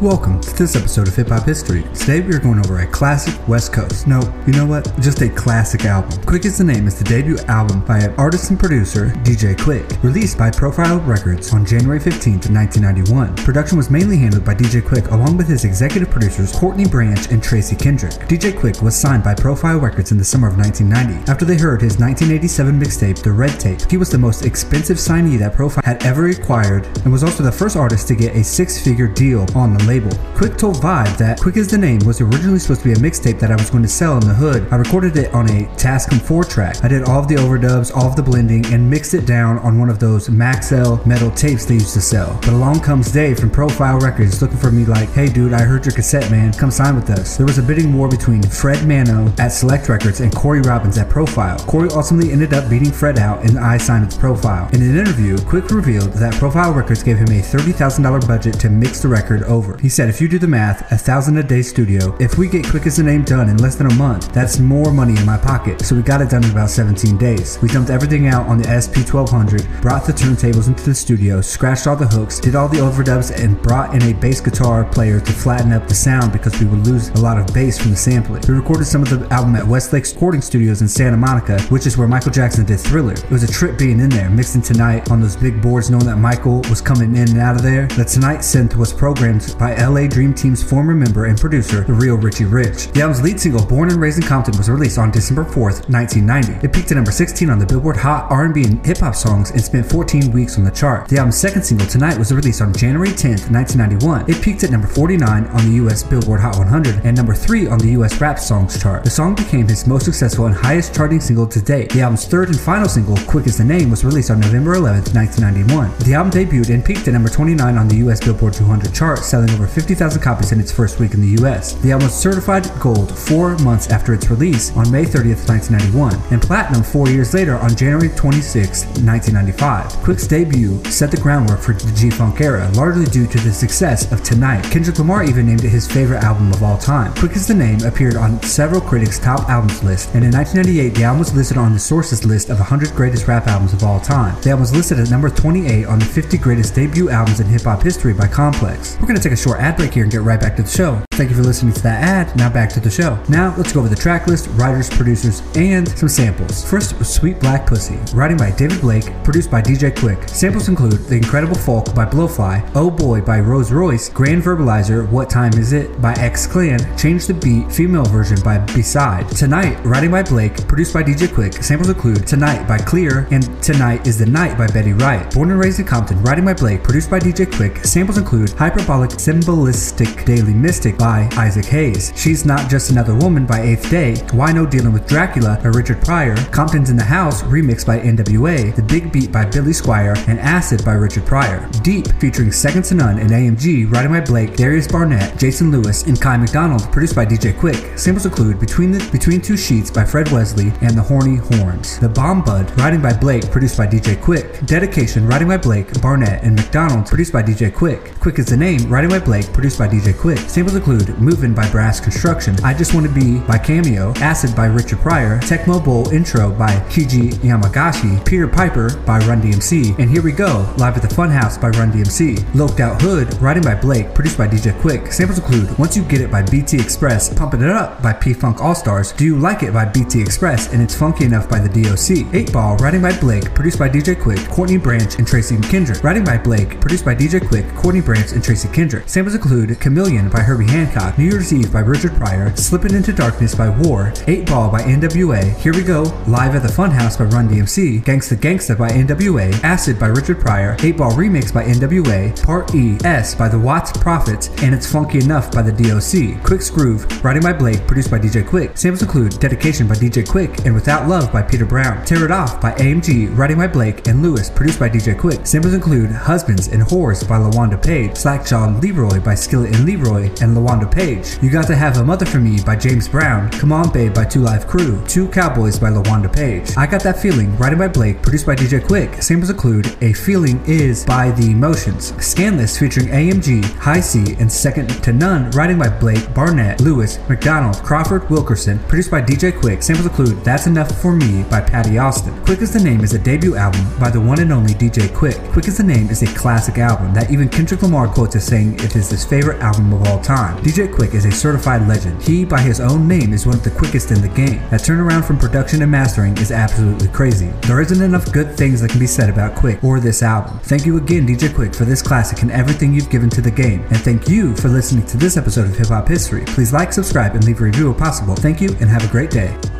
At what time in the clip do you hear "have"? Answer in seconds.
271.74-271.96, 318.90-319.04